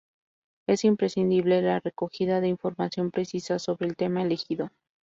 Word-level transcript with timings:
Es 0.65 0.83
imprescindible 0.83 1.61
la 1.61 1.79
recogida 1.79 2.41
de 2.41 2.47
información 2.47 3.11
precisa 3.11 3.59
sobre 3.59 3.85
el 3.87 3.95
tema 3.95 4.23
elegido. 4.23 4.71